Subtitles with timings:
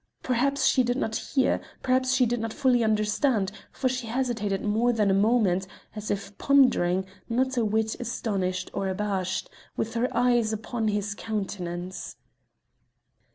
[0.23, 4.91] Perhaps she did not hear, perhaps she did not fully understand, for she hesitated more
[4.91, 10.51] than a moment, as if pondering, not a whit astonished or abashed, with her eyes
[10.51, 12.15] upon his countenance.